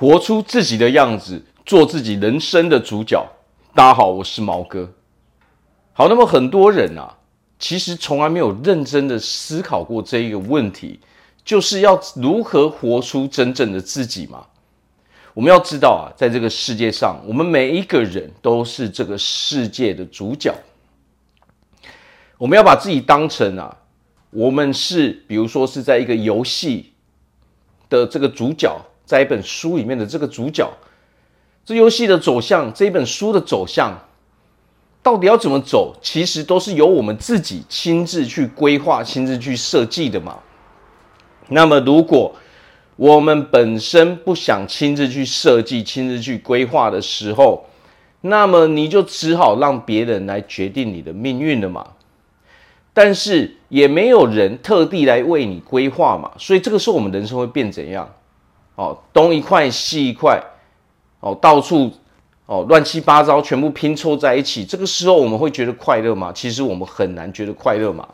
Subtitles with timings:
[0.00, 3.22] 活出自己的样子，做自己人生的主角。
[3.74, 4.90] 大家好，我是毛哥。
[5.92, 7.18] 好，那么很多人啊，
[7.58, 10.98] 其实从来没有认真的思考过这一个问题，
[11.44, 14.46] 就是要如何活出真正的自己嘛。
[15.34, 20.54] 我们要知道啊，在这个世界上，我们每一个人都是这个世界的主角。
[22.38, 23.76] 我们要把自己当成啊，
[24.30, 26.94] 我们是，比如说是在一个游戏
[27.90, 28.80] 的这个主角，
[29.10, 30.70] 在一本书里面的这个主角，
[31.64, 33.98] 这游戏的走向，这一本书的走向，
[35.02, 40.38] 到底要怎么走，其实都是由我们自己亲自去规划、亲自去设计的嘛。
[41.48, 42.36] 那么，如果
[42.94, 47.66] 我们本身不想亲自去设计、亲自去规划的时候，
[48.20, 51.84] 那么你就只好让别人来决定你的命运了嘛。
[52.94, 58.08] 但是也没有人特地来为你规划嘛，所以这个时候我们人生会变怎样？
[58.80, 60.42] 哦，东一块西一块，
[61.20, 61.92] 哦，到处
[62.46, 64.64] 哦乱七八糟，全部拼凑在一起。
[64.64, 66.32] 这个时候我们会觉得快乐吗？
[66.34, 68.08] 其实我们很难觉得快乐嘛。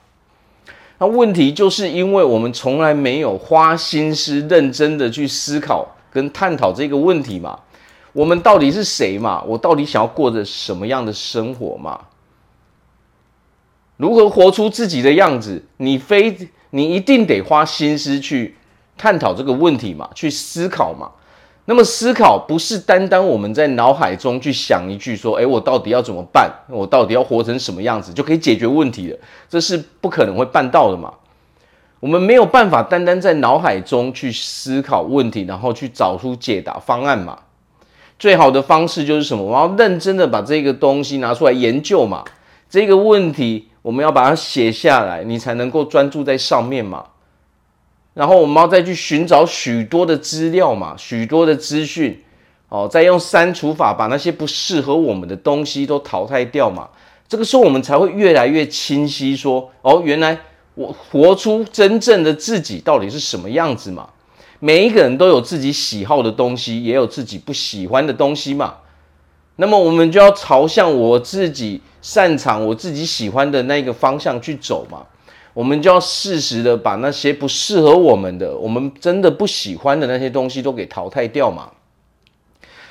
[0.98, 7.60] 那问题就是因为我们从来没有花心思认真的去思考跟探讨这个问题嘛。
[8.12, 9.40] 我们到底是谁嘛？
[9.46, 12.00] 我到底想要过着什么样的生活嘛？
[13.98, 15.62] 如何活出自己的样子？
[15.76, 16.36] 你非
[16.70, 18.56] 你一定得花心思去
[18.96, 21.10] 探讨这个问题嘛，去思考嘛。
[21.66, 26.50] 那么思考不是单单我们在脑海中去想一句说：“诶，我到底要怎么办？
[26.68, 29.18] 我到底要活成什么样子就可以解决问题了？”
[29.50, 31.12] 这是不可能会办到的嘛。
[31.98, 37.38] 我们没有办法单单在脑海中去思考问题，然后去找出解答方案嘛。
[38.18, 39.42] 最好的方式就是什么？
[39.42, 42.24] 我要认真的把这个东西拿出来研究嘛。
[42.70, 43.68] 这个问题。
[43.82, 47.04] 我们要把它写下来，你才能够专注在上面嘛。
[48.16, 52.18] 然后我们要再去寻找许多的资料嘛，许多的资讯，
[52.70, 56.88] 哦，再用删除法把那些不适合我们的东西都淘汰掉嘛。
[57.28, 60.38] 这个时候我们才会越来越清晰，说哦，原来
[60.76, 64.08] 我活出真正的自己到底是什么样子嘛。
[64.60, 68.76] 每一个人都有自己喜好的东西，也有自己不喜欢的东西嘛。
[69.56, 75.04] 那么我们就要朝向我自己擅长、我自己喜欢的那个方向去走嘛。
[75.56, 81.70] 我们就要适时的把那些不适合我们的、我们真的不喜欢的那些东西都给淘汰掉嘛。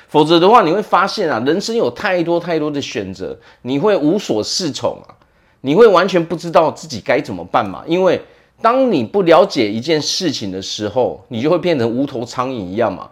[0.08, 5.14] 否则的话，你会发现啊，人生有太多太多的选择，你会无所适从啊，
[5.60, 7.84] 你会完全不知道自己该怎么办嘛。
[7.86, 8.20] 因为
[8.60, 13.08] 当你不了解一件事情的时候，你就会变成无头苍蝇一样嘛。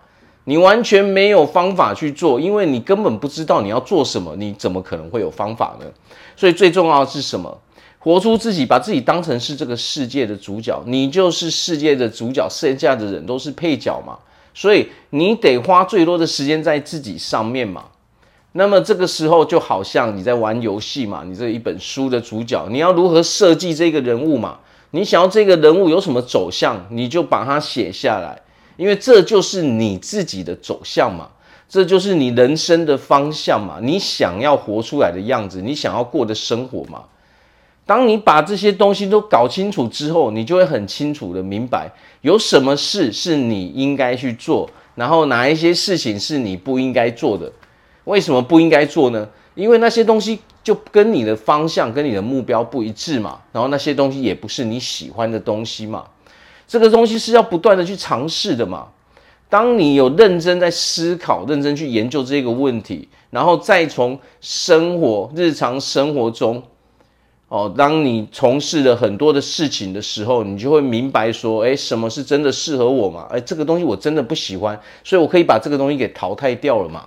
[0.47, 5.87] 你完全没有方法去做，因为你根本不知道你要做什么，你怎么可能会有方法呢？
[6.35, 7.57] 所以最重要的是什么？
[8.05, 14.19] 活出自己，把自己当成是这个世界的主角，你就是世界的主角，剩下的人都是配角嘛。
[14.53, 17.87] 所以你得花最多的时间在自己上面嘛。
[18.53, 24.59] 那么这个时候就好像你在玩游戏嘛，你这一本书的主角，你要如何设计这个人物嘛？
[24.91, 28.39] 你想要这个人物有什么走向，你就把它写下来。
[28.77, 31.31] 因为这就是你自己的走向嘛，
[31.69, 37.03] 这就是你人生的方向嘛，你想要活出来的样子，你想要过的生活嘛。
[37.87, 47.53] 当你把这些东西都搞清楚之后，你就会很清楚的明白，有什么事是你应该去做，然后哪一些事情是你不应该做的。
[48.05, 49.29] 为什么不应该做呢？
[49.55, 56.05] 因为那些东西就跟你的方向、跟你的目标不一致嘛，然后那些东西也不是你喜欢的东西嘛。
[56.67, 58.89] 这个东西是要不断的去尝试的嘛。
[59.51, 66.63] 当你有认真在思考、认真去研究这个问题，然后再从生活、日常生活中，
[67.55, 73.29] 哦，当你从事了很多的事情的时候，你就会明白说，哎，什么是真的适合我嘛？
[73.31, 77.05] 哎，这个东西我真的不喜欢，所以我可以把这个东西给淘汰掉了嘛。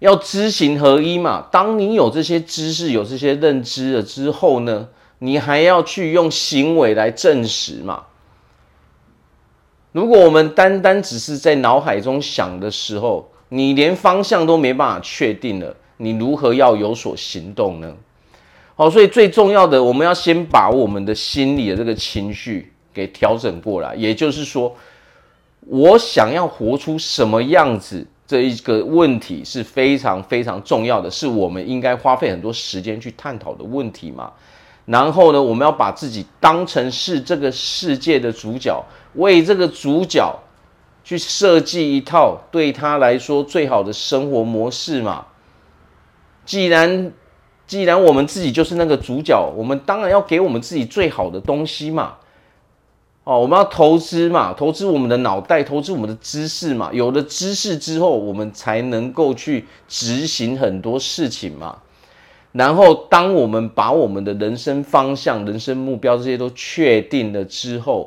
[0.00, 1.48] 要知行合一嘛。
[1.50, 4.88] 当你有这些知识、有这些认知了之后呢，
[5.20, 8.04] 你还要去用行为来证实嘛？
[9.92, 17.96] 如果我们单单只是在脑海中想的时候，你连方向都没办法确定了，你如何要有所行动呢？
[18.76, 23.94] 好，所以最重要的，我们要先把我们的心理的这个情绪给调整过来。
[23.94, 24.74] 也就是说，
[25.60, 34.32] 我想要活出什么样子，这一个问题是非常非常重要的，是我们应该花费很多时间去探讨的问题嘛。
[34.86, 38.84] 然后呢，我们要把自己当成是这个世界的主角，
[39.14, 40.36] 为这个主角
[41.04, 45.24] 去设计一套对他来说最好的生活模式嘛。
[46.44, 47.12] 既然
[47.66, 52.16] 既然我们自己就是那个主角，我们当然要给我们自己最好的东西嘛。
[53.24, 56.90] 哦，我们要投资嘛，投资我们的脑袋，投资我们的知识嘛。
[56.92, 61.78] 有了知识之后，我们才能够去执行很多事情嘛。
[62.52, 68.06] 然后，当我们把我们的人生方向、人生目标这些都确定了之后，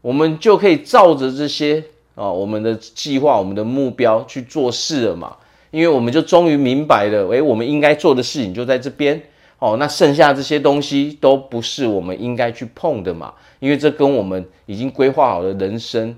[0.00, 1.80] 我们就可以照着这些
[2.14, 5.36] 啊、哦，我们的计划、我们的目标去做事了嘛。
[5.74, 9.20] 因为我们就终于明白了，诶，我们应该做的事情就在这边。
[9.58, 16.14] 哦，那剩下这些东西都不是我们应该去碰的嘛，因为这跟我们已经规划好的人生，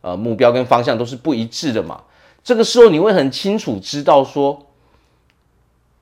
[0.00, 2.00] 呃，目标跟方向都是不一致的嘛。
[2.42, 4.66] 这个时候你会很清楚知道说，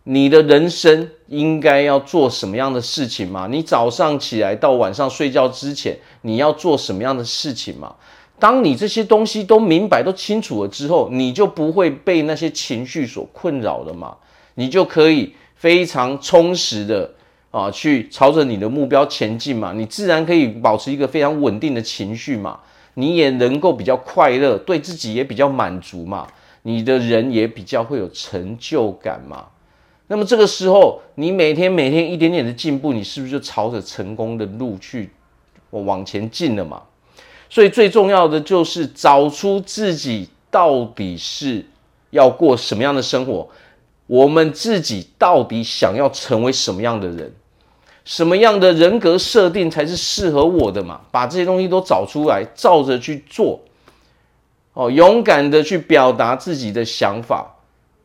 [0.05, 3.49] 你的人生应该要做什么样的事情嘛？
[3.51, 7.97] 你早上起来到晚上睡觉之前，你要做什么样的事情嘛？
[8.39, 14.17] 当你这些东西都明白、都清楚了之后，你就不会被那些情绪所困扰了嘛，
[14.55, 15.35] 你就可以。
[15.55, 17.09] 非常充实的
[17.53, 22.59] 啊，去朝着你的目标前进嘛，你自然可以保持一个非常稳定的情绪嘛，
[22.95, 26.27] 你也能够比较快乐，对自己也比较满足嘛，
[26.63, 29.47] 你的人也比较会有成就感嘛。
[30.09, 35.11] 那么这个时候，你每天每天一点点的进步，你是不是就朝着成功的路去
[35.71, 36.83] 往前进了嘛？
[37.53, 41.63] 所以最重要的就是找出自己到底是
[42.09, 43.47] 要过什么样的生活。
[44.07, 47.31] 我们自己到底想要成为什么样的人？
[48.07, 51.03] 什么样的人格设定才是适合我的嘛？
[51.11, 53.61] 把这些东西都找出来，照着去做。
[54.73, 57.55] 哦，勇敢的去表达自己的想法。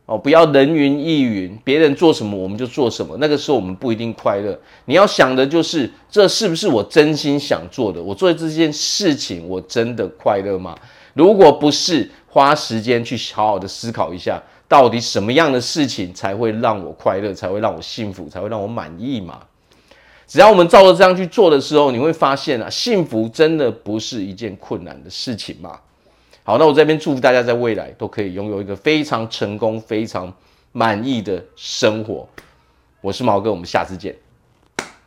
[0.08, 3.16] 哦，不要人云亦云，别人做什么我们就做什么。
[3.20, 4.58] 那个时候我们不一定快乐。
[4.86, 8.02] 你要想的就是，这是不是我真心想做的？
[8.02, 10.74] 我做这件事情，我真的快乐吗？
[11.14, 14.42] 如果不是，花时间去好好的思考一下。
[14.70, 19.40] 到底什么样的事情才会让我快乐，才会让我幸福，才会让我满意嘛？
[20.26, 25.80] 只要我们照着这样去做的时候，你会发现啊，幸福真的不是一件困难的事情嘛。
[26.48, 30.34] 好，那我这边祝福大家在未来都可以拥有一个非常成功、非常
[30.72, 32.26] 满意的生活。
[33.02, 34.16] 我是毛哥，我们下次见。